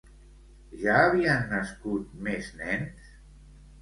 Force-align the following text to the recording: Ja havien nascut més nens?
Ja 0.83 0.95
havien 1.01 1.45
nascut 1.53 2.17
més 2.29 2.51
nens? 2.63 3.13